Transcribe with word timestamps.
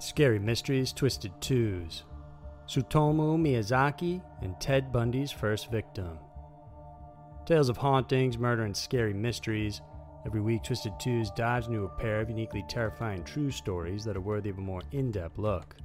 Scary 0.00 0.38
Mysteries 0.38 0.94
Twisted 0.94 1.30
Twos. 1.42 2.04
Tsutomu 2.66 3.38
Miyazaki 3.38 4.22
and 4.40 4.58
Ted 4.58 4.90
Bundy's 4.90 5.30
first 5.30 5.70
victim. 5.70 6.18
Tales 7.44 7.68
of 7.68 7.76
hauntings, 7.76 8.38
murder, 8.38 8.64
and 8.64 8.74
scary 8.74 9.12
mysteries. 9.12 9.82
Every 10.24 10.40
week, 10.40 10.64
Twisted 10.64 10.94
Twos 10.98 11.30
dives 11.32 11.68
into 11.68 11.84
a 11.84 11.88
pair 11.88 12.20
of 12.20 12.30
uniquely 12.30 12.64
terrifying 12.66 13.24
true 13.24 13.50
stories 13.50 14.02
that 14.04 14.16
are 14.16 14.22
worthy 14.22 14.48
of 14.48 14.56
a 14.56 14.62
more 14.62 14.82
in 14.92 15.10
depth 15.10 15.36
look. 15.36 15.76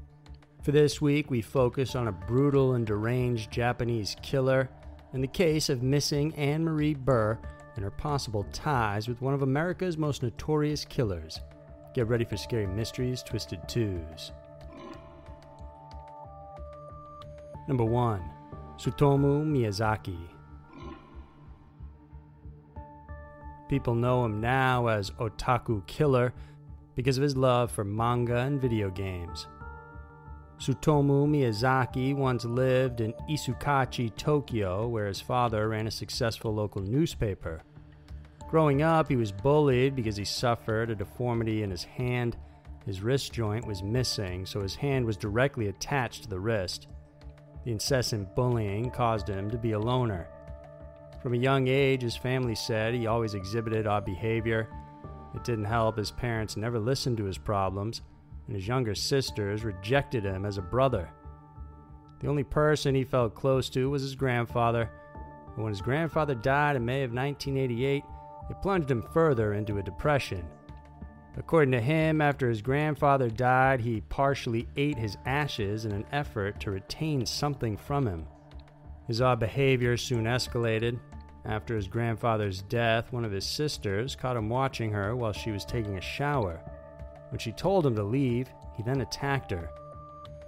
For 0.63 0.71
this 0.71 1.01
week, 1.01 1.29
we 1.29 1.41
focus 1.41 1.93
on 1.93 2.07
a 2.07 2.13
brutal 2.13 2.75
and 2.75 2.87
deranged 2.87 3.51
Japanese 3.51 4.15
killer 4.21 4.69
and 5.15 5.23
the 5.23 5.27
case 5.29 5.69
of 5.69 5.81
missing 5.81 6.35
Ann 6.35 6.65
Marie 6.65 6.93
Burr 6.93 7.39
and 7.75 7.85
her 7.85 7.89
possible 7.89 8.45
ties 8.51 9.07
with 9.07 9.21
one 9.21 9.33
of 9.33 9.43
America's 9.43 9.97
most 9.97 10.21
notorious 10.21 10.83
killers. 10.83 11.39
Get 11.93 12.07
ready 12.09 12.25
for 12.25 12.35
Scary 12.35 12.67
Mysteries 12.67 13.23
Twisted 13.23 13.61
Twos. 13.65 14.33
Number 17.69 17.85
1 17.85 18.21
Tsutomu 18.77 19.45
Miyazaki. 19.45 20.19
People 23.69 23.95
know 23.95 24.25
him 24.25 24.41
now 24.41 24.87
as 24.87 25.11
Otaku 25.11 25.87
Killer 25.87 26.33
because 26.95 27.15
of 27.15 27.23
his 27.23 27.37
love 27.37 27.71
for 27.71 27.85
manga 27.85 28.39
and 28.39 28.61
video 28.61 28.89
games. 28.89 29.47
Tsutomu 30.59 31.27
Miyazaki 31.27 32.15
once 32.15 32.45
lived 32.45 33.01
in 33.01 33.13
Itsukaichi, 33.29 34.15
Tokyo, 34.15 34.87
where 34.87 35.07
his 35.07 35.21
father 35.21 35.69
ran 35.69 35.87
a 35.87 35.91
successful 35.91 36.53
local 36.53 36.81
newspaper. 36.81 37.61
Growing 38.49 38.81
up, 38.81 39.09
he 39.09 39.17
was 39.17 39.31
bullied 39.31 39.95
because 39.95 40.15
he 40.15 40.23
suffered 40.23 40.89
a 40.89 40.95
deformity 40.95 41.63
in 41.63 41.69
his 41.69 41.83
hand. 41.83 42.37
His 42.85 43.01
wrist 43.01 43.33
joint 43.33 43.67
was 43.67 43.83
missing, 43.83 44.45
so 44.45 44.61
his 44.61 44.75
hand 44.75 45.05
was 45.05 45.17
directly 45.17 45.67
attached 45.67 46.23
to 46.23 46.29
the 46.29 46.39
wrist. 46.39 46.87
The 47.65 47.71
incessant 47.71 48.35
bullying 48.35 48.91
caused 48.91 49.27
him 49.27 49.49
to 49.51 49.57
be 49.57 49.73
a 49.73 49.79
loner. 49.79 50.27
From 51.21 51.33
a 51.33 51.37
young 51.37 51.67
age, 51.67 52.03
his 52.03 52.15
family 52.15 52.55
said 52.55 52.93
he 52.93 53.07
always 53.07 53.33
exhibited 53.33 53.87
odd 53.87 54.05
behavior. 54.05 54.69
It 55.33 55.43
didn't 55.43 55.65
help, 55.65 55.97
his 55.97 56.11
parents 56.11 56.55
never 56.55 56.79
listened 56.79 57.17
to 57.17 57.25
his 57.25 57.39
problems, 57.39 58.03
and 58.47 58.55
his 58.55 58.67
younger 58.67 58.95
sisters 58.95 59.63
rejected 59.63 60.23
him 60.23 60.45
as 60.45 60.57
a 60.57 60.61
brother. 60.61 61.09
The 62.19 62.27
only 62.27 62.43
person 62.43 62.95
he 62.95 63.03
felt 63.03 63.35
close 63.35 63.69
to 63.69 63.89
was 63.89 64.01
his 64.01 64.15
grandfather. 64.15 64.89
But 65.55 65.63
when 65.63 65.71
his 65.71 65.81
grandfather 65.81 66.35
died 66.35 66.75
in 66.75 66.85
May 66.85 67.03
of 67.03 67.11
1988, 67.11 68.03
it 68.49 68.61
plunged 68.61 68.91
him 68.91 69.03
further 69.13 69.53
into 69.53 69.77
a 69.77 69.83
depression. 69.83 70.45
According 71.37 71.73
to 71.73 71.81
him, 71.81 72.21
after 72.21 72.47
his 72.47 72.61
grandfather 72.61 73.29
died, 73.29 73.81
he 73.81 74.01
partially 74.01 74.67
ate 74.77 74.97
his 74.97 75.17
ashes 75.25 75.85
in 75.85 75.91
an 75.91 76.05
effort 76.11 76.59
to 76.61 76.71
retain 76.71 77.25
something 77.25 77.75
from 77.75 78.07
him. 78.07 78.27
His 79.07 79.21
odd 79.21 79.39
behavior 79.39 79.97
soon 79.97 80.23
escalated. 80.25 80.99
After 81.43 81.75
his 81.75 81.87
grandfather's 81.87 82.61
death, 82.63 83.11
one 83.11 83.25
of 83.25 83.31
his 83.31 83.45
sisters 83.45 84.15
caught 84.15 84.37
him 84.37 84.49
watching 84.49 84.91
her 84.91 85.15
while 85.15 85.33
she 85.33 85.51
was 85.51 85.65
taking 85.65 85.97
a 85.97 86.01
shower. 86.01 86.61
When 87.35 87.39
she 87.41 87.51
told 87.51 87.85
him 87.85 87.97
to 87.97 88.03
leave, 88.03 88.47
he 88.77 88.83
then 88.83 89.01
attacked 89.01 89.51
her. 89.51 89.69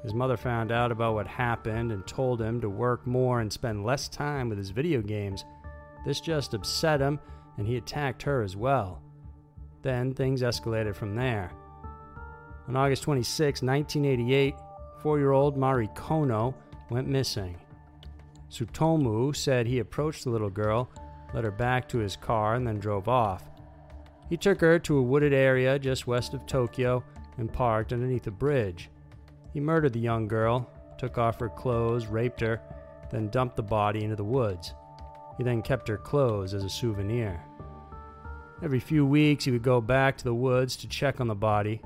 His 0.04 0.14
mother 0.14 0.38
found 0.38 0.72
out 0.72 0.90
about 0.90 1.16
what 1.16 1.28
happened 1.28 1.92
and 1.92 2.08
told 2.08 2.42
him 2.42 2.62
to 2.62 2.70
work 2.70 3.06
more 3.06 3.42
and 3.42 3.52
spend 3.52 3.84
less 3.84 4.08
time 4.08 4.48
with 4.48 4.58
his 4.58 4.70
video 4.70 5.02
games. 5.02 5.44
This 6.06 6.22
just 6.22 6.54
upset 6.54 7.02
him, 7.02 7.20
and 7.58 7.68
he 7.68 7.76
attacked 7.76 8.24
her 8.24 8.42
as 8.42 8.56
well. 8.56 9.02
Then 9.82 10.14
things 10.14 10.42
escalated 10.42 10.96
from 10.96 11.14
there. 11.14 11.52
On 12.70 12.78
August 12.78 13.04
26, 13.04 13.64
1988, 13.64 14.56
four 15.02 15.20
year 15.20 15.34
old 15.34 15.58
Mari 15.58 15.90
Kono 15.90 16.54
went 16.90 17.10
missing. 17.10 17.58
Tsutomu 18.50 19.36
said 19.36 19.68
he 19.68 19.80
approached 19.80 20.24
the 20.24 20.30
little 20.30 20.50
girl, 20.50 20.90
led 21.34 21.44
her 21.44 21.52
back 21.52 21.90
to 21.90 21.98
his 21.98 22.16
car, 22.16 22.56
and 22.56 22.66
then 22.66 22.80
drove 22.80 23.10
off. 23.10 23.44
He 24.30 24.38
took 24.38 24.62
her 24.62 24.78
to 24.80 24.98
a 24.98 25.02
wooded 25.02 25.34
area 25.34 25.80
just 25.80 26.08
west 26.08 26.34
of 26.34 26.46
Tokyo 26.46 27.04
and 27.38 27.52
parked 27.52 27.94
underneath 27.94 28.28
a 28.28 28.32
bridge. 28.32 28.90
He 29.54 29.60
murdered 29.60 29.94
the 29.94 30.00
young 30.00 30.28
girl, 30.28 30.70
took 30.98 31.18
off 31.18 31.40
her 31.40 31.50
clothes, 31.50 32.08
raped 32.08 32.42
her, 32.42 32.62
then 33.12 33.30
dumped 33.30 33.56
the 33.56 33.64
body 33.64 34.04
into 34.04 34.16
the 34.16 34.24
woods. 34.24 34.74
He 35.38 35.44
then 35.44 35.62
kept 35.62 35.88
her 35.88 35.98
clothes 35.98 36.54
as 36.54 36.64
a 36.64 36.70
souvenir. 36.70 37.40
Every 38.64 38.80
few 38.80 39.06
weeks, 39.06 39.46
he 39.46 39.52
would 39.52 39.62
go 39.62 39.80
back 39.80 40.18
to 40.18 40.24
the 40.24 40.34
woods 40.34 40.76
to 40.78 40.88
check 40.88 41.22
on 41.22 41.28
the 41.28 41.36
body. 41.36 41.80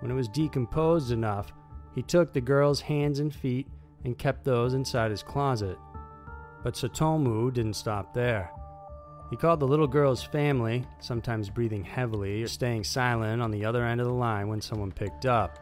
When 0.00 0.10
it 0.10 0.14
was 0.14 0.28
decomposed 0.28 1.12
enough, 1.12 1.52
he 1.94 2.02
took 2.02 2.32
the 2.32 2.40
girl's 2.40 2.80
hands 2.80 3.20
and 3.20 3.34
feet 3.34 3.68
and 4.04 4.18
kept 4.18 4.44
those 4.44 4.74
inside 4.74 5.10
his 5.10 5.22
closet. 5.22 5.78
But 6.62 6.74
Tsutomu 6.74 7.52
didn't 7.52 7.74
stop 7.74 8.14
there. 8.14 8.50
He 9.30 9.36
called 9.36 9.60
the 9.60 9.66
little 9.66 9.88
girl's 9.88 10.22
family, 10.22 10.84
sometimes 11.00 11.50
breathing 11.50 11.82
heavily 11.82 12.42
or 12.42 12.48
staying 12.48 12.84
silent 12.84 13.42
on 13.42 13.50
the 13.50 13.64
other 13.64 13.84
end 13.84 14.00
of 14.00 14.06
the 14.06 14.12
line 14.12 14.48
when 14.48 14.60
someone 14.60 14.92
picked 14.92 15.26
up. 15.26 15.58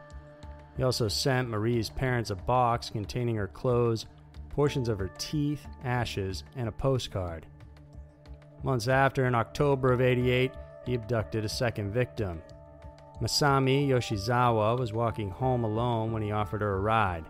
He 0.77 0.83
also 0.83 1.09
sent 1.09 1.49
Mari's 1.49 1.89
parents 1.89 2.31
a 2.31 2.35
box 2.35 2.91
containing 2.91 3.37
her 3.37 3.47
clothes, 3.47 4.07
portions 4.51 4.89
of 4.89 4.99
her 4.99 5.11
teeth, 5.19 5.67
ashes, 5.83 6.45
and 6.57 6.69
a 6.69 6.73
postcard. 6.73 7.47
Months 8.63 8.89
after, 8.89 9.27
in 9.27 9.35
October 9.35 9.93
of 9.93 10.01
88, 10.01 10.53
he 10.85 10.95
abducted 10.95 11.45
a 11.45 11.49
second 11.49 11.93
victim. 11.93 12.43
Masami 13.23 13.89
Yoshizawa 13.89 14.79
was 14.79 14.93
walking 14.93 15.31
home 15.31 15.65
alone 15.65 16.13
when 16.13 16.23
he 16.23 16.33
offered 16.33 16.61
her 16.61 16.75
a 16.75 16.81
ride. 16.81 17.25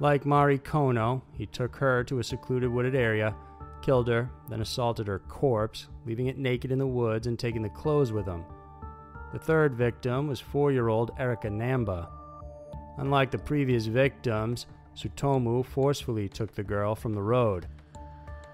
Like 0.00 0.26
Mari 0.26 0.58
Kono, 0.58 1.22
he 1.34 1.46
took 1.46 1.76
her 1.76 2.02
to 2.04 2.18
a 2.18 2.24
secluded 2.24 2.70
wooded 2.70 2.94
area, 2.94 3.34
killed 3.82 4.08
her, 4.08 4.30
then 4.48 4.60
assaulted 4.60 5.06
her 5.06 5.18
corpse, 5.18 5.88
leaving 6.06 6.28
it 6.28 6.38
naked 6.38 6.72
in 6.72 6.78
the 6.78 6.86
woods 6.86 7.26
and 7.26 7.38
taking 7.38 7.62
the 7.62 7.68
clothes 7.68 8.12
with 8.12 8.26
him. 8.26 8.44
The 9.32 9.38
third 9.38 9.74
victim 9.74 10.28
was 10.28 10.40
four 10.40 10.72
year 10.72 10.88
old 10.88 11.10
Erika 11.18 11.48
Namba. 11.48 12.08
Unlike 12.98 13.30
the 13.30 13.38
previous 13.38 13.86
victims, 13.86 14.66
Tsutomu 14.94 15.64
forcefully 15.64 16.28
took 16.28 16.54
the 16.54 16.62
girl 16.62 16.94
from 16.94 17.14
the 17.14 17.22
road. 17.22 17.66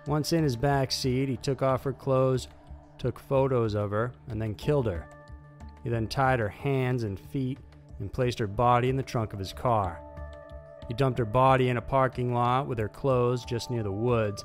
Once 0.07 0.33
in 0.33 0.43
his 0.43 0.57
back 0.57 0.91
seat, 0.91 1.29
he 1.29 1.37
took 1.37 1.63
off 1.63 1.85
her 1.85 1.93
clothes, 1.93 2.49
took 2.97 3.19
photos 3.19 3.75
of 3.75 3.91
her, 3.91 4.13
and 4.29 4.41
then 4.41 4.55
killed 4.55 4.87
her. 4.87 5.07
He 5.83 5.91
then 5.91 6.07
tied 6.07 6.39
her 6.39 6.49
hands 6.49 7.03
and 7.03 7.19
feet 7.19 7.59
and 7.99 8.13
placed 8.13 8.39
her 8.39 8.47
body 8.47 8.89
in 8.89 8.97
the 8.97 9.03
trunk 9.03 9.33
of 9.33 9.39
his 9.39 9.53
car. 9.53 10.01
He 10.87 10.95
dumped 10.95 11.19
her 11.19 11.25
body 11.25 11.69
in 11.69 11.77
a 11.77 11.83
parking 11.83 12.33
lot 12.33 12.67
with 12.67 12.79
her 12.79 12.89
clothes 12.89 13.45
just 13.45 13.71
near 13.71 13.83
the 13.83 13.93
woods. 13.93 14.45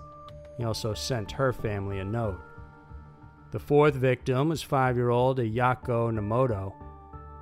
He 0.58 0.64
also 0.64 0.94
sent 0.94 1.32
her 1.32 1.52
family 1.54 2.00
a 2.00 2.06
note. 2.06 2.40
The 3.52 3.60
fourth 3.60 3.94
victim 3.94 4.50
was 4.50 4.64
five 4.64 4.96
year 4.96 5.10
old 5.10 5.38
Ayako 5.38 6.12
Nomoto. 6.12 6.74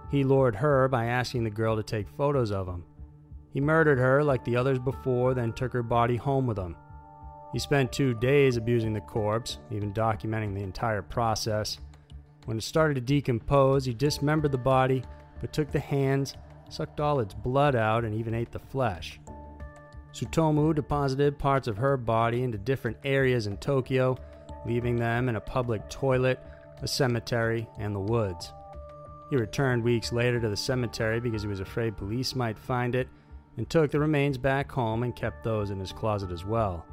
He 0.10 0.26
lured 0.26 0.58
her 0.58 0.90
by 0.90 1.06
asking 1.06 1.46
the 1.46 1.50
girl 1.50 1.78
to 1.78 1.84
take 1.84 2.10
photos 2.18 2.52
of 2.52 2.68
him. 2.68 2.84
He 3.54 3.62
murdered 3.62 3.98
her 3.98 4.22
like 4.22 4.44
the 4.44 4.58
others 4.58 4.78
before, 4.78 5.34
then 5.34 5.54
took 5.54 5.72
her 5.72 5.84
body 5.84 6.18
home 6.18 6.48
with 6.48 6.58
him. 6.58 6.76
He 7.54 7.60
spent 7.60 7.94
two 7.94 8.14
days 8.14 8.58
abusing 8.58 8.92
the 8.92 9.00
corpse, 9.00 9.60
even 9.72 9.94
documenting 9.94 10.54
the 10.54 10.64
entire 10.64 11.02
process. 11.02 11.78
When 12.44 12.58
it 12.58 12.64
started 12.64 12.96
to 12.96 13.02
decompose, 13.02 13.86
he 13.86 13.94
dismembered 13.94 14.52
the 14.52 14.58
body, 14.58 15.04
but 15.40 15.54
took 15.54 15.72
the 15.72 15.80
hands, 15.80 16.36
sucked 16.70 17.00
all 17.00 17.22
its 17.22 17.34
blood 17.34 17.76
out, 17.76 18.04
and 18.04 18.14
even 18.14 18.34
ate 18.34 18.52
the 18.52 18.60
flesh. 18.60 19.21
Tsutomu 20.14 20.76
deposited 20.76 21.40
parts 21.40 21.68
of 21.68 21.78
her 21.78 21.96
body 21.98 22.44
into 22.44 22.58
different 22.58 22.98
areas 23.04 23.48
in 23.48 23.58
Tokyo, 23.58 24.18
leaving 24.66 24.98
them 24.98 25.30
in 25.30 25.38
a 25.38 25.42
public 25.42 25.90
toilet, 25.90 26.40
a 26.82 26.88
cemetery, 26.88 27.68
and 27.80 27.96
the 27.96 28.00
woods. 28.00 28.52
He 29.30 29.38
returned 29.38 29.84
weeks 29.84 30.12
later 30.12 30.42
to 30.42 30.50
the 30.50 30.58
cemetery 30.58 31.22
because 31.22 31.42
he 31.42 31.48
was 31.48 31.62
afraid 31.62 31.96
police 31.96 32.36
might 32.36 32.60
find 32.60 32.96
it 32.96 33.08
and 33.56 33.70
took 33.70 33.92
the 33.92 34.00
remains 34.00 34.38
back 34.38 34.70
home 34.70 35.04
and 35.04 35.16
kept 35.16 35.44
those 35.44 35.70
in 35.72 35.80
his 35.80 35.94
closet 35.94 36.32
as 36.32 36.44
well. 36.44 36.86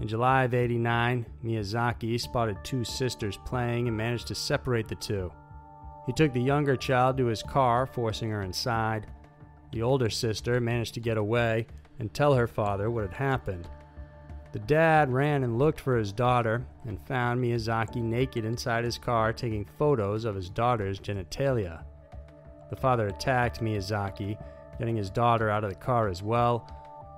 In 0.00 0.08
July 0.08 0.44
of 0.44 0.54
89, 0.54 1.26
Miyazaki 1.44 2.20
spotted 2.20 2.58
two 2.62 2.84
sisters 2.84 3.38
playing 3.44 3.88
and 3.88 3.96
managed 3.96 4.26
to 4.28 4.34
separate 4.34 4.88
the 4.88 4.94
two. 4.94 5.32
He 6.06 6.12
took 6.12 6.32
the 6.32 6.40
younger 6.40 6.76
child 6.76 7.16
to 7.18 7.26
his 7.26 7.42
car, 7.42 7.86
forcing 7.86 8.30
her 8.30 8.42
inside. 8.42 9.06
The 9.72 9.82
older 9.82 10.10
sister 10.10 10.60
managed 10.60 10.94
to 10.94 11.00
get 11.00 11.18
away 11.18 11.66
and 12.00 12.12
tell 12.12 12.34
her 12.34 12.48
father 12.48 12.90
what 12.90 13.04
had 13.04 13.12
happened. 13.12 13.68
The 14.52 14.58
dad 14.58 15.12
ran 15.12 15.44
and 15.44 15.58
looked 15.58 15.78
for 15.78 15.96
his 15.96 16.12
daughter 16.12 16.66
and 16.84 17.00
found 17.06 17.40
Miyazaki 17.40 18.02
naked 18.02 18.44
inside 18.44 18.84
his 18.84 18.98
car 18.98 19.32
taking 19.32 19.64
photos 19.78 20.24
of 20.24 20.34
his 20.34 20.50
daughter's 20.50 20.98
genitalia. 20.98 21.84
The 22.70 22.76
father 22.76 23.06
attacked 23.06 23.60
Miyazaki, 23.60 24.36
getting 24.78 24.96
his 24.96 25.10
daughter 25.10 25.50
out 25.50 25.62
of 25.62 25.70
the 25.70 25.76
car 25.76 26.08
as 26.08 26.22
well, 26.22 26.68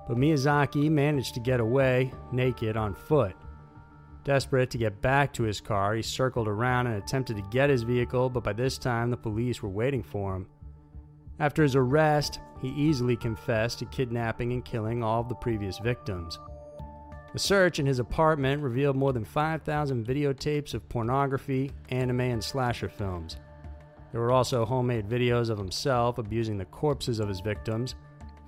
but 0.07 0.17
Miyazaki 0.17 0.91
managed 0.91 1.33
to 1.33 1.39
get 1.39 1.59
away, 1.59 2.11
naked 2.31 2.77
on 2.77 2.93
foot. 2.93 3.35
Desperate 4.23 4.69
to 4.69 4.77
get 4.77 5.01
back 5.01 5.33
to 5.33 5.43
his 5.43 5.59
car, 5.59 5.95
he 5.95 6.01
circled 6.01 6.47
around 6.47 6.87
and 6.87 6.97
attempted 6.97 7.37
to 7.37 7.43
get 7.51 7.69
his 7.69 7.83
vehicle, 7.83 8.29
but 8.29 8.43
by 8.43 8.53
this 8.53 8.77
time 8.77 9.09
the 9.09 9.17
police 9.17 9.61
were 9.61 9.69
waiting 9.69 10.03
for 10.03 10.35
him. 10.35 10.47
After 11.39 11.63
his 11.63 11.75
arrest, 11.75 12.39
he 12.63 12.69
easily 12.69 13.17
confessed 13.17 13.79
to 13.79 13.85
kidnapping 13.85 14.53
and 14.53 14.63
killing 14.63 15.03
all 15.03 15.19
of 15.19 15.27
the 15.27 15.35
previous 15.35 15.79
victims. 15.79 16.39
The 17.33 17.39
search 17.39 17.77
in 17.77 17.85
his 17.85 17.99
apartment 17.99 18.63
revealed 18.63 18.95
more 18.95 19.11
than 19.11 19.25
5,000 19.25 20.07
videotapes 20.07 20.73
of 20.73 20.87
pornography, 20.87 21.71
anime, 21.89 22.21
and 22.21 22.41
slasher 22.41 22.87
films. 22.87 23.35
There 24.13 24.21
were 24.21 24.31
also 24.31 24.63
homemade 24.63 25.09
videos 25.09 25.49
of 25.49 25.57
himself 25.57 26.19
abusing 26.19 26.57
the 26.57 26.65
corpses 26.65 27.19
of 27.19 27.27
his 27.27 27.41
victims, 27.41 27.95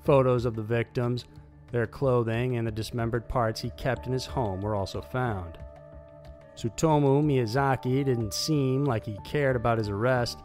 photos 0.05 0.45
of 0.45 0.55
the 0.55 0.63
victims, 0.63 1.25
their 1.71 1.87
clothing, 1.87 2.55
and 2.55 2.65
the 2.65 2.71
dismembered 2.71 3.27
parts 3.27 3.59
he 3.59 3.71
kept 3.71 4.07
in 4.07 4.13
his 4.13 4.25
home 4.25 4.61
were 4.61 4.75
also 4.75 5.01
found. 5.01 5.57
Tsutomu 6.55 7.21
Miyazaki 7.21 8.05
didn't 8.05 8.33
seem 8.33 8.85
like 8.85 9.05
he 9.05 9.19
cared 9.25 9.57
about 9.57 9.77
his 9.77 9.89
arrest. 9.89 10.39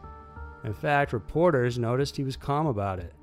In 0.64 0.74
fact, 0.74 1.12
reporters 1.12 1.78
noticed 1.78 2.16
he 2.16 2.24
was 2.24 2.36
calm 2.36 2.66
about 2.66 2.98
it. 2.98 3.14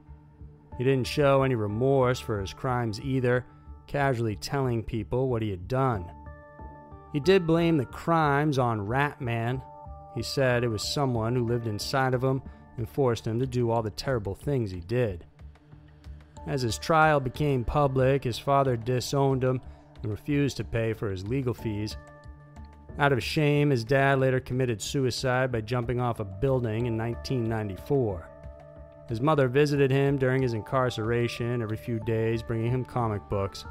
He 0.77 0.83
didn't 0.83 1.07
show 1.07 1.43
any 1.43 1.55
remorse 1.55 2.19
for 2.19 2.39
his 2.39 2.53
crimes 2.53 3.01
either, 3.01 3.45
casually 3.87 4.35
telling 4.35 4.83
people 4.83 5.29
what 5.29 5.41
he 5.41 5.49
had 5.49 5.67
done. 5.67 6.05
He 7.13 7.19
did 7.19 7.47
blame 7.47 7.77
the 7.77 7.85
crimes 7.85 8.59
on 8.59 8.85
Ratman. 8.85 9.61
He 10.13 10.21
said 10.21 10.63
it 10.63 10.67
was 10.67 10.83
someone 10.83 11.35
who 11.35 11.45
lived 11.45 11.67
inside 11.67 12.13
of 12.13 12.23
him 12.23 12.41
and 12.77 12.87
forced 12.87 13.25
him 13.25 13.39
to 13.39 13.47
do 13.47 13.71
all 13.71 13.81
the 13.81 13.89
terrible 13.89 14.35
things 14.35 14.71
he 14.71 14.81
did. 14.81 15.25
As 16.45 16.61
his 16.61 16.77
trial 16.77 17.19
became 17.19 17.63
public, 17.63 18.23
his 18.23 18.37
father 18.37 18.77
disowned 18.77 19.43
him 19.43 19.61
and 20.01 20.11
refused 20.11 20.57
to 20.57 20.63
pay 20.63 20.93
for 20.93 21.09
his 21.09 21.27
legal 21.27 21.53
fees. 21.53 21.97
Out 22.99 23.13
of 23.13 23.23
shame, 23.23 23.69
his 23.69 23.83
dad 23.83 24.19
later 24.19 24.39
committed 24.39 24.81
suicide 24.81 25.51
by 25.51 25.61
jumping 25.61 25.99
off 25.99 26.19
a 26.19 26.25
building 26.25 26.85
in 26.85 26.97
1994. 26.97 28.29
His 29.07 29.21
mother 29.21 29.47
visited 29.47 29.89
him 29.89 30.17
during 30.17 30.41
his 30.41 30.53
incarceration 30.53 31.61
every 31.61 31.77
few 31.77 31.99
days, 31.99 32.43
bringing 32.43 32.71
him 32.71 32.83
comic 32.83 33.27
books. 33.29 33.65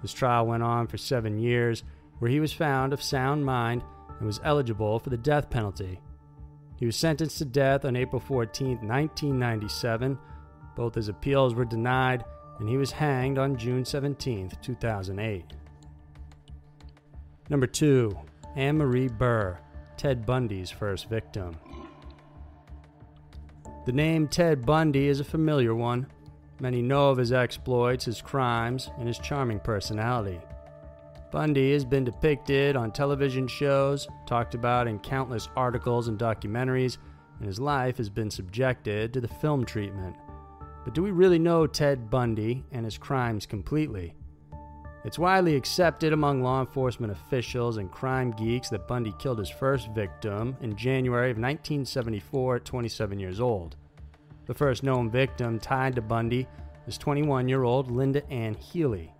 His 0.00 0.12
trial 0.12 0.46
went 0.46 0.62
on 0.62 0.86
for 0.86 0.98
seven 0.98 1.38
years, 1.38 1.82
where 2.18 2.30
he 2.30 2.40
was 2.40 2.52
found 2.52 2.92
of 2.92 3.02
sound 3.02 3.44
mind 3.44 3.82
and 4.18 4.26
was 4.26 4.40
eligible 4.44 4.98
for 4.98 5.10
the 5.10 5.16
death 5.16 5.50
penalty. 5.50 6.00
He 6.76 6.86
was 6.86 6.96
sentenced 6.96 7.38
to 7.38 7.44
death 7.44 7.84
on 7.84 7.96
April 7.96 8.20
14, 8.20 8.78
1997. 8.86 10.18
Both 10.76 10.94
his 10.94 11.08
appeals 11.08 11.54
were 11.54 11.64
denied, 11.64 12.24
and 12.58 12.68
he 12.68 12.76
was 12.76 12.92
hanged 12.92 13.38
on 13.38 13.56
June 13.56 13.84
17, 13.84 14.52
2008. 14.62 15.44
Number 17.48 17.66
2. 17.66 18.16
Ann 18.56 18.78
Marie 18.78 19.08
Burr, 19.08 19.58
Ted 19.96 20.26
Bundy's 20.26 20.70
first 20.70 21.08
victim. 21.08 21.56
The 23.84 23.92
name 23.92 24.28
Ted 24.28 24.64
Bundy 24.64 25.08
is 25.08 25.18
a 25.18 25.24
familiar 25.24 25.74
one. 25.74 26.06
Many 26.60 26.82
know 26.82 27.10
of 27.10 27.18
his 27.18 27.32
exploits, 27.32 28.04
his 28.04 28.22
crimes, 28.22 28.88
and 28.96 29.08
his 29.08 29.18
charming 29.18 29.58
personality. 29.58 30.40
Bundy 31.32 31.72
has 31.72 31.84
been 31.84 32.04
depicted 32.04 32.76
on 32.76 32.92
television 32.92 33.48
shows, 33.48 34.06
talked 34.24 34.54
about 34.54 34.86
in 34.86 35.00
countless 35.00 35.48
articles 35.56 36.06
and 36.06 36.16
documentaries, 36.16 36.98
and 37.40 37.48
his 37.48 37.58
life 37.58 37.96
has 37.96 38.08
been 38.08 38.30
subjected 38.30 39.12
to 39.14 39.20
the 39.20 39.26
film 39.26 39.64
treatment. 39.64 40.14
But 40.84 40.94
do 40.94 41.02
we 41.02 41.10
really 41.10 41.40
know 41.40 41.66
Ted 41.66 42.08
Bundy 42.08 42.62
and 42.70 42.84
his 42.84 42.98
crimes 42.98 43.46
completely? 43.46 44.14
It's 45.04 45.18
widely 45.18 45.56
accepted 45.56 46.12
among 46.12 46.42
law 46.42 46.60
enforcement 46.60 47.12
officials 47.12 47.78
and 47.78 47.90
crime 47.90 48.30
geeks 48.30 48.68
that 48.68 48.86
Bundy 48.86 49.12
killed 49.18 49.40
his 49.40 49.50
first 49.50 49.88
victim 49.88 50.56
in 50.60 50.76
January 50.76 51.30
of 51.30 51.38
1974 51.38 52.56
at 52.56 52.64
27 52.64 53.18
years 53.18 53.40
old. 53.40 53.76
The 54.46 54.54
first 54.54 54.84
known 54.84 55.10
victim 55.10 55.58
tied 55.58 55.96
to 55.96 56.02
Bundy 56.02 56.46
was 56.86 56.98
21 56.98 57.48
year 57.48 57.64
old 57.64 57.90
Linda 57.90 58.24
Ann 58.30 58.54
Healy. 58.54 59.12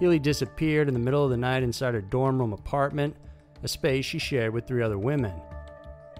Healy 0.00 0.18
disappeared 0.18 0.88
in 0.88 0.94
the 0.94 1.00
middle 1.00 1.24
of 1.24 1.30
the 1.30 1.36
night 1.36 1.62
inside 1.62 1.94
her 1.94 2.00
dorm 2.00 2.40
room 2.40 2.52
apartment, 2.52 3.14
a 3.62 3.68
space 3.68 4.04
she 4.04 4.18
shared 4.18 4.52
with 4.52 4.66
three 4.66 4.82
other 4.82 4.98
women. 4.98 5.34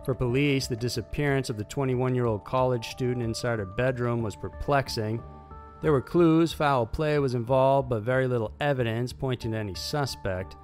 For 0.05 0.15
police, 0.15 0.69
the 0.69 0.77
disappearance 0.77 1.51
of 1.51 1.57
the 1.57 1.65
21 1.65 2.15
year 2.15 2.27
old 2.27 2.45
college 2.45 2.89
student 2.89 3.25
inside 3.25 3.59
her 3.59 3.67
bedroom 3.67 4.23
was 4.23 4.37
perplexing 4.37 5.21
there 5.83 5.93
were 5.93 6.01
clues 6.01 6.53
foul 6.53 6.87
play 6.87 7.19
was 7.19 7.35
involved, 7.35 7.89
but 7.89 8.03
very 8.03 8.29
little 8.29 8.53
evidence 8.61 9.13
pointing 9.13 9.51
to 9.51 9.59
any 9.59 9.75
suspect. 9.75 10.57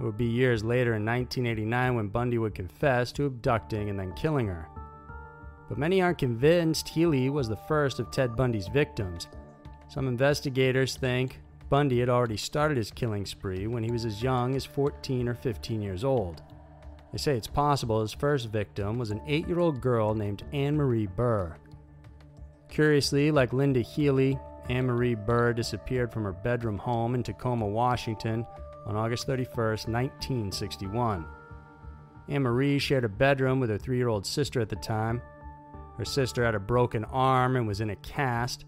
It 0.00 0.02
would 0.02 0.16
be 0.16 0.24
years 0.24 0.64
later 0.64 0.94
in 0.94 1.04
1989 1.04 1.94
when 1.94 2.08
Bundy 2.08 2.38
would 2.38 2.54
confess 2.54 3.12
to 3.12 3.26
abducting 3.26 3.90
and 3.90 3.98
then 3.98 4.14
killing 4.14 4.48
her. 4.48 4.68
But 5.68 5.78
many 5.78 6.00
aren't 6.02 6.18
convinced 6.18 6.88
Healy 6.88 7.30
was 7.30 7.48
the 7.48 7.56
first 7.56 8.00
of 8.00 8.10
Ted 8.10 8.36
Bundy's 8.36 8.68
victims. 8.68 9.28
Some 9.88 10.08
investigators 10.08 10.96
think 10.96 11.40
Bundy 11.68 12.00
had 12.00 12.08
already 12.08 12.36
started 12.36 12.76
his 12.76 12.90
killing 12.90 13.26
spree 13.26 13.66
when 13.66 13.84
he 13.84 13.92
was 13.92 14.04
as 14.04 14.22
young 14.22 14.56
as 14.56 14.64
14 14.64 15.28
or 15.28 15.34
15 15.34 15.82
years 15.82 16.04
old. 16.04 16.42
They 17.12 17.18
say 17.18 17.36
it's 17.36 17.46
possible 17.46 18.00
his 18.00 18.12
first 18.12 18.48
victim 18.48 18.98
was 18.98 19.10
an 19.10 19.20
8 19.26 19.46
year 19.46 19.60
old 19.60 19.80
girl 19.80 20.14
named 20.14 20.42
Ann 20.52 20.76
Marie 20.76 21.06
Burr. 21.06 21.54
Curiously, 22.68 23.30
like 23.30 23.52
Linda 23.52 23.80
Healy, 23.80 24.38
Ann 24.68 24.86
Marie 24.86 25.14
Burr 25.14 25.52
disappeared 25.52 26.12
from 26.12 26.24
her 26.24 26.32
bedroom 26.32 26.78
home 26.78 27.14
in 27.14 27.22
Tacoma, 27.22 27.66
Washington 27.66 28.46
on 28.86 28.96
August 28.96 29.26
31, 29.26 29.54
1961. 29.56 31.26
Ann 32.28 32.42
Marie 32.42 32.78
shared 32.78 33.04
a 33.04 33.08
bedroom 33.08 33.60
with 33.60 33.68
her 33.70 33.78
three 33.78 33.98
year 33.98 34.08
old 34.08 34.24
sister 34.24 34.60
at 34.60 34.70
the 34.70 34.76
time. 34.76 35.20
Her 35.98 36.04
sister 36.04 36.44
had 36.44 36.54
a 36.54 36.60
broken 36.60 37.04
arm 37.04 37.56
and 37.56 37.68
was 37.68 37.80
in 37.80 37.90
a 37.90 37.96
cast. 37.96 38.64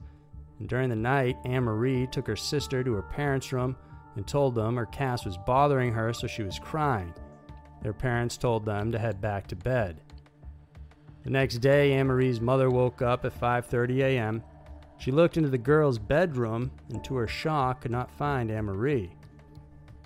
And 0.59 0.69
during 0.69 0.91
the 0.91 0.97
night, 0.97 1.37
Ann 1.45 1.65
Marie 1.65 2.07
took 2.07 2.27
her 2.27 2.37
sister 2.37 2.85
to 2.85 2.93
her 2.93 3.03
parents' 3.03 3.53
room 3.53 3.77
and 4.17 4.27
told 4.27 4.55
them 4.55 4.77
her 4.77 4.87
cast 4.87 5.27
was 5.27 5.39
bothering 5.39 5.93
her, 5.93 6.13
so 6.13 6.27
she 6.27 6.43
was 6.43 6.59
crying. 6.59 7.13
Their 7.83 7.93
parents 7.93 8.37
told 8.37 8.65
them 8.65 8.93
to 8.93 8.99
head 8.99 9.21
back 9.21 9.47
to 9.49 9.57
bed. 9.57 10.01
The 11.25 11.31
next 11.31 11.59
day, 11.59 11.93
Ann 11.93 12.07
Marie's 12.07 12.41
mother 12.41 12.71
woke 12.71 13.03
up 13.03 13.25
at 13.25 13.39
5:30 13.39 14.03
a.m. 14.03 14.43
She 14.99 15.11
looked 15.13 15.37
into 15.37 15.51
the 15.51 15.59
girl's 15.59 15.99
bedroom 15.99 16.71
and, 16.91 17.03
to 17.05 17.17
her 17.17 17.29
shock, 17.29 17.83
could 17.83 17.91
not 17.91 18.11
find 18.11 18.51
Ann 18.51 18.65
Marie. 18.65 19.13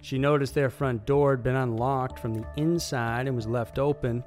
She 0.02 0.18
noticed 0.18 0.54
their 0.54 0.70
front 0.70 1.06
door 1.06 1.32
had 1.32 1.42
been 1.42 1.56
unlocked 1.56 2.18
from 2.18 2.34
the 2.34 2.46
inside 2.56 3.26
and 3.26 3.36
was 3.36 3.46
left 3.46 3.78
open. 3.78 4.24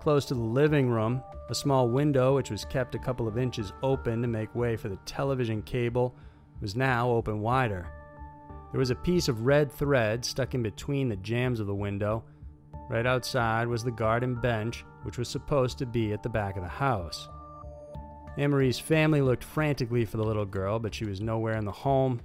Close 0.00 0.26
to 0.26 0.34
the 0.34 0.40
living 0.40 0.90
room, 0.90 1.22
a 1.48 1.54
small 1.54 1.88
window, 1.88 2.34
which 2.34 2.50
was 2.50 2.64
kept 2.64 2.94
a 2.94 2.98
couple 2.98 3.26
of 3.26 3.38
inches 3.38 3.72
open 3.82 4.22
to 4.22 4.28
make 4.28 4.54
way 4.54 4.76
for 4.76 4.88
the 4.88 4.98
television 5.06 5.62
cable, 5.62 6.14
was 6.60 6.76
now 6.76 7.10
open 7.10 7.40
wider. 7.40 7.88
There 8.72 8.80
was 8.80 8.90
a 8.90 8.96
piece 8.96 9.28
of 9.28 9.46
red 9.46 9.72
thread 9.72 10.24
stuck 10.24 10.54
in 10.54 10.62
between 10.62 11.08
the 11.08 11.16
jambs 11.16 11.60
of 11.60 11.66
the 11.66 11.74
window. 11.74 12.24
Right 12.90 13.06
outside 13.06 13.66
was 13.66 13.82
the 13.82 13.90
garden 13.90 14.34
bench, 14.34 14.84
which 15.04 15.16
was 15.16 15.28
supposed 15.28 15.78
to 15.78 15.86
be 15.86 16.12
at 16.12 16.22
the 16.22 16.28
back 16.28 16.56
of 16.56 16.62
the 16.62 16.68
house. 16.68 17.28
Marie's 18.46 18.78
family 18.78 19.20
looked 19.20 19.42
frantically 19.42 20.04
for 20.04 20.16
the 20.16 20.24
little 20.24 20.46
girl, 20.46 20.78
but 20.78 20.94
she 20.94 21.04
was 21.04 21.20
nowhere 21.20 21.56
in 21.56 21.64
the 21.64 21.72
home. 21.72 22.20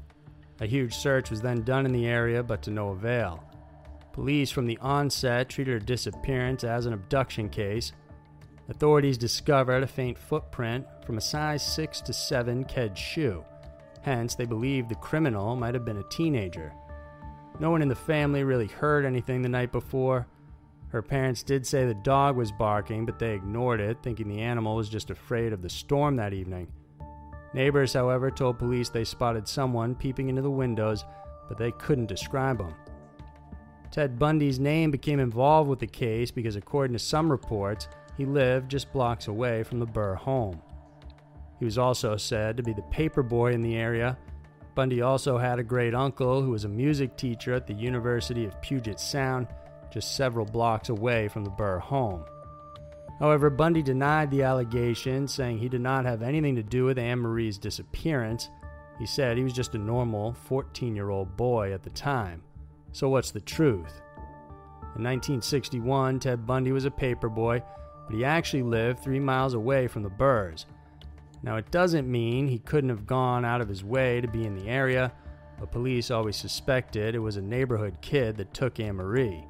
A 0.61 0.65
huge 0.67 0.93
search 0.93 1.31
was 1.31 1.41
then 1.41 1.63
done 1.63 1.85
in 1.85 1.91
the 1.91 2.05
area, 2.05 2.43
but 2.43 2.61
to 2.63 2.71
no 2.71 2.89
avail. 2.89 3.43
Police 4.11 4.51
from 4.51 4.67
the 4.67 4.77
onset 4.77 5.49
treated 5.49 5.71
her 5.71 5.79
disappearance 5.79 6.63
as 6.63 6.85
an 6.85 6.93
abduction 6.93 7.49
case. 7.49 7.93
Authorities 8.69 9.17
discovered 9.17 9.81
a 9.81 9.87
faint 9.87 10.17
footprint 10.17 10.85
from 11.03 11.17
a 11.17 11.21
size 11.21 11.65
6 11.65 12.01
to 12.01 12.13
7 12.13 12.63
ked 12.65 12.95
shoe. 12.95 13.43
Hence, 14.03 14.35
they 14.35 14.45
believed 14.45 14.89
the 14.89 14.95
criminal 14.95 15.55
might 15.55 15.73
have 15.73 15.83
been 15.83 15.97
a 15.97 16.09
teenager. 16.09 16.71
No 17.59 17.71
one 17.71 17.81
in 17.81 17.87
the 17.87 17.95
family 17.95 18.43
really 18.43 18.67
heard 18.67 19.05
anything 19.05 19.41
the 19.41 19.49
night 19.49 19.71
before. 19.71 20.27
Her 20.93 21.01
parents 21.01 21.41
did 21.41 21.65
say 21.65 21.87
the 21.87 21.95
dog 21.95 22.35
was 22.35 22.51
barking, 22.51 23.03
but 23.03 23.17
they 23.17 23.33
ignored 23.33 23.81
it, 23.81 23.97
thinking 24.03 24.29
the 24.29 24.41
animal 24.41 24.75
was 24.75 24.87
just 24.87 25.09
afraid 25.09 25.51
of 25.51 25.63
the 25.63 25.69
storm 25.69 26.15
that 26.17 26.33
evening. 26.33 26.67
Neighbors, 27.55 27.93
however, 27.93 28.29
told 28.29 28.59
police 28.59 28.89
they 28.89 29.03
spotted 29.03 29.47
someone 29.47 29.95
peeping 29.95 30.29
into 30.29 30.43
the 30.43 30.51
windows, 30.51 31.03
but 31.49 31.57
they 31.57 31.71
couldn't 31.71 32.05
describe 32.05 32.61
him. 32.61 32.75
Ted 33.89 34.19
Bundy's 34.19 34.59
name 34.59 34.91
became 34.91 35.19
involved 35.19 35.67
with 35.67 35.79
the 35.79 35.87
case 35.87 36.29
because, 36.29 36.55
according 36.55 36.93
to 36.93 36.99
some 36.99 37.27
reports, 37.27 37.87
he 38.15 38.25
lived 38.25 38.69
just 38.69 38.93
blocks 38.93 39.27
away 39.27 39.63
from 39.63 39.79
the 39.79 39.87
Burr 39.87 40.13
home. 40.13 40.61
He 41.57 41.65
was 41.65 41.79
also 41.79 42.17
said 42.17 42.55
to 42.57 42.63
be 42.63 42.73
the 42.73 42.83
paper 42.83 43.23
boy 43.23 43.53
in 43.53 43.63
the 43.63 43.77
area. 43.77 44.15
Bundy 44.75 45.01
also 45.01 45.39
had 45.39 45.57
a 45.57 45.63
great 45.63 45.95
uncle 45.95 46.43
who 46.43 46.51
was 46.51 46.65
a 46.65 46.69
music 46.69 47.17
teacher 47.17 47.55
at 47.55 47.65
the 47.65 47.73
University 47.73 48.45
of 48.45 48.61
Puget 48.61 48.99
Sound, 48.99 49.47
just 49.93 50.15
several 50.15 50.45
blocks 50.45 50.89
away 50.89 51.27
from 51.27 51.43
the 51.43 51.49
Burr 51.51 51.79
home. 51.79 52.25
However, 53.19 53.49
Bundy 53.49 53.83
denied 53.83 54.31
the 54.31 54.43
allegation, 54.43 55.27
saying 55.27 55.59
he 55.59 55.69
did 55.69 55.81
not 55.81 56.05
have 56.05 56.23
anything 56.23 56.55
to 56.55 56.63
do 56.63 56.85
with 56.85 56.97
Ann 56.97 57.19
Marie's 57.19 57.59
disappearance. 57.59 58.49
He 58.97 59.05
said 59.05 59.37
he 59.37 59.43
was 59.43 59.53
just 59.53 59.75
a 59.75 59.77
normal 59.77 60.33
14 60.33 60.95
year 60.95 61.09
old 61.09 61.37
boy 61.37 61.73
at 61.73 61.83
the 61.83 61.89
time. 61.91 62.41
So, 62.91 63.09
what's 63.09 63.31
the 63.31 63.41
truth? 63.41 64.01
In 64.95 65.03
1961, 65.03 66.19
Ted 66.19 66.45
Bundy 66.45 66.71
was 66.71 66.85
a 66.85 66.91
paperboy, 66.91 67.63
but 68.05 68.15
he 68.15 68.25
actually 68.25 68.63
lived 68.63 68.99
three 68.99 69.19
miles 69.19 69.53
away 69.53 69.87
from 69.87 70.03
the 70.03 70.09
Burrs. 70.09 70.65
Now, 71.41 71.57
it 71.57 71.71
doesn't 71.71 72.11
mean 72.11 72.47
he 72.47 72.59
couldn't 72.59 72.89
have 72.89 73.07
gone 73.07 73.45
out 73.45 73.61
of 73.61 73.69
his 73.69 73.83
way 73.83 74.21
to 74.21 74.27
be 74.27 74.45
in 74.45 74.55
the 74.55 74.67
area, 74.67 75.11
but 75.59 75.71
police 75.71 76.11
always 76.11 76.35
suspected 76.35 77.15
it 77.15 77.19
was 77.19 77.37
a 77.37 77.41
neighborhood 77.41 77.97
kid 78.01 78.37
that 78.37 78.53
took 78.53 78.79
Ann 78.79 78.95
Marie. 78.95 79.45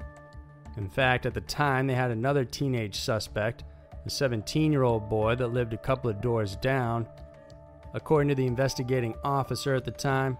In 0.76 0.88
fact, 0.88 1.26
at 1.26 1.34
the 1.34 1.40
time, 1.40 1.86
they 1.86 1.94
had 1.94 2.10
another 2.10 2.44
teenage 2.44 2.98
suspect, 2.98 3.64
a 4.04 4.10
17 4.10 4.72
year 4.72 4.82
old 4.82 5.08
boy 5.08 5.34
that 5.36 5.52
lived 5.52 5.72
a 5.72 5.78
couple 5.78 6.10
of 6.10 6.20
doors 6.20 6.56
down. 6.56 7.06
According 7.94 8.28
to 8.30 8.34
the 8.34 8.46
investigating 8.46 9.14
officer 9.24 9.74
at 9.74 9.84
the 9.84 9.90
time, 9.90 10.36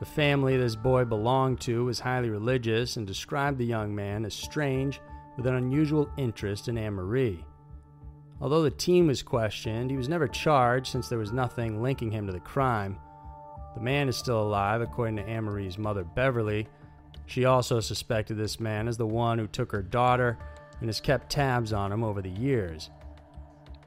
the 0.00 0.06
family 0.06 0.56
this 0.56 0.74
boy 0.74 1.04
belonged 1.04 1.60
to 1.62 1.84
was 1.84 2.00
highly 2.00 2.30
religious 2.30 2.96
and 2.96 3.06
described 3.06 3.58
the 3.58 3.66
young 3.66 3.94
man 3.94 4.24
as 4.24 4.34
strange 4.34 5.00
with 5.36 5.46
an 5.46 5.54
unusual 5.54 6.10
interest 6.16 6.68
in 6.68 6.78
Ann 6.78 6.94
Marie. 6.94 7.44
Although 8.40 8.62
the 8.62 8.70
teen 8.70 9.06
was 9.06 9.22
questioned, 9.22 9.90
he 9.90 9.96
was 9.96 10.08
never 10.08 10.26
charged 10.26 10.88
since 10.88 11.08
there 11.08 11.18
was 11.18 11.32
nothing 11.32 11.82
linking 11.82 12.10
him 12.10 12.26
to 12.26 12.32
the 12.32 12.40
crime. 12.40 12.98
The 13.74 13.80
man 13.80 14.08
is 14.08 14.16
still 14.16 14.42
alive, 14.42 14.80
according 14.80 15.16
to 15.16 15.26
Ann 15.26 15.44
Marie's 15.44 15.78
mother, 15.78 16.04
Beverly. 16.04 16.68
She 17.26 17.44
also 17.44 17.80
suspected 17.80 18.36
this 18.36 18.60
man 18.60 18.88
as 18.88 18.96
the 18.96 19.06
one 19.06 19.38
who 19.38 19.46
took 19.46 19.72
her 19.72 19.82
daughter 19.82 20.38
and 20.80 20.88
has 20.88 21.00
kept 21.00 21.30
tabs 21.30 21.72
on 21.72 21.92
him 21.92 22.04
over 22.04 22.20
the 22.20 22.30
years. 22.30 22.90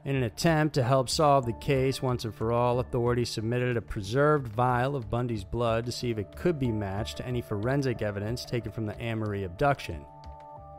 In 0.04 0.16
an 0.16 0.22
attempt 0.22 0.74
to 0.74 0.82
help 0.82 1.08
solve 1.08 1.44
the 1.44 1.52
case 1.52 2.00
once 2.00 2.24
and 2.24 2.34
for 2.34 2.52
all, 2.52 2.80
authorities 2.80 3.28
submitted 3.28 3.76
a 3.76 3.82
preserved 3.82 4.48
vial 4.48 4.96
of 4.96 5.10
Bundy's 5.10 5.44
blood 5.44 5.84
to 5.86 5.92
see 5.92 6.10
if 6.10 6.18
it 6.18 6.34
could 6.34 6.58
be 6.58 6.72
matched 6.72 7.18
to 7.18 7.26
any 7.26 7.42
forensic 7.42 8.00
evidence 8.00 8.44
taken 8.44 8.72
from 8.72 8.86
the 8.86 8.94
Marie 9.14 9.44
abduction. 9.44 10.04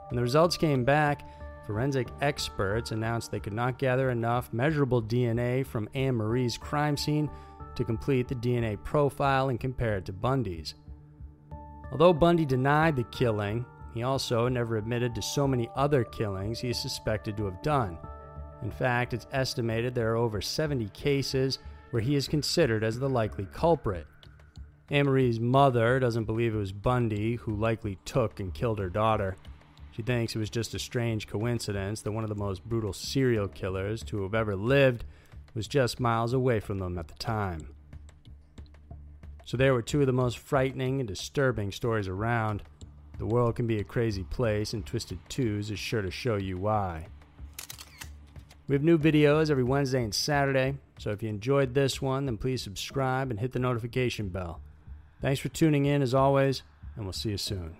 When 0.09 0.15
the 0.15 0.23
results 0.23 0.57
came 0.57 0.83
back, 0.83 1.27
forensic 1.67 2.07
experts 2.21 2.91
announced 2.91 3.29
they 3.29 3.39
could 3.39 3.53
not 3.53 3.77
gather 3.77 4.09
enough 4.09 4.51
measurable 4.51 5.03
DNA 5.03 5.63
from 5.65 5.89
Ann 5.93 6.15
Marie's 6.15 6.57
crime 6.57 6.97
scene 6.97 7.29
to 7.75 7.83
complete 7.83 8.27
the 8.27 8.35
DNA 8.35 8.83
profile 8.83 9.49
and 9.49 9.59
compare 9.59 9.97
it 9.97 10.05
to 10.05 10.13
Bundy's. 10.13 10.73
Although 11.91 12.13
Bundy 12.13 12.45
denied 12.45 12.95
the 12.95 13.03
killing, 13.05 13.65
he 13.93 14.03
also 14.03 14.47
never 14.47 14.77
admitted 14.77 15.15
to 15.15 15.21
so 15.21 15.47
many 15.47 15.69
other 15.75 16.03
killings 16.03 16.59
he 16.59 16.69
is 16.69 16.79
suspected 16.79 17.35
to 17.37 17.45
have 17.45 17.61
done. 17.61 17.97
In 18.61 18.71
fact, 18.71 19.13
it's 19.13 19.27
estimated 19.31 19.95
there 19.95 20.11
are 20.11 20.17
over 20.17 20.41
70 20.41 20.89
cases 20.89 21.59
where 21.91 22.01
he 22.01 22.15
is 22.15 22.27
considered 22.27 22.83
as 22.83 22.99
the 22.99 23.09
likely 23.09 23.47
culprit. 23.53 24.05
Marie's 24.91 25.39
mother 25.39 25.99
doesn't 25.99 26.25
believe 26.25 26.53
it 26.53 26.57
was 26.57 26.71
Bundy 26.71 27.35
who 27.35 27.55
likely 27.55 27.97
took 28.05 28.39
and 28.39 28.53
killed 28.53 28.79
her 28.79 28.89
daughter. 28.89 29.35
She 29.91 30.01
thinks 30.01 30.35
it 30.35 30.39
was 30.39 30.49
just 30.49 30.73
a 30.73 30.79
strange 30.79 31.27
coincidence 31.27 32.01
that 32.01 32.11
one 32.11 32.23
of 32.23 32.29
the 32.29 32.35
most 32.35 32.63
brutal 32.67 32.93
serial 32.93 33.47
killers 33.47 34.03
to 34.03 34.23
have 34.23 34.33
ever 34.33 34.55
lived 34.55 35.05
was 35.53 35.67
just 35.67 35.99
miles 35.99 36.33
away 36.33 36.59
from 36.59 36.79
them 36.79 36.97
at 36.97 37.07
the 37.07 37.15
time. 37.15 37.67
So, 39.49 39.57
there 39.57 39.73
were 39.73 39.81
two 39.81 40.01
of 40.01 40.05
the 40.05 40.13
most 40.13 40.37
frightening 40.37 40.99
and 40.99 41.07
disturbing 41.07 41.71
stories 41.71 42.07
around. 42.07 42.61
The 43.17 43.25
world 43.25 43.55
can 43.55 43.65
be 43.65 43.79
a 43.79 43.83
crazy 43.83 44.21
place, 44.21 44.73
and 44.73 44.85
Twisted 44.85 45.17
Twos 45.27 45.71
is 45.71 45.79
sure 45.79 46.03
to 46.03 46.11
show 46.11 46.35
you 46.35 46.55
why. 46.55 47.07
We 48.67 48.75
have 48.75 48.83
new 48.83 48.99
videos 48.99 49.49
every 49.49 49.63
Wednesday 49.63 50.03
and 50.03 50.13
Saturday, 50.13 50.75
so 50.99 51.09
if 51.09 51.23
you 51.23 51.29
enjoyed 51.29 51.73
this 51.73 51.99
one, 51.99 52.27
then 52.27 52.37
please 52.37 52.61
subscribe 52.61 53.31
and 53.31 53.39
hit 53.39 53.51
the 53.51 53.57
notification 53.57 54.29
bell. 54.29 54.61
Thanks 55.19 55.39
for 55.39 55.49
tuning 55.49 55.87
in 55.87 56.03
as 56.03 56.13
always, 56.13 56.61
and 56.95 57.05
we'll 57.05 57.13
see 57.13 57.31
you 57.31 57.37
soon. 57.37 57.75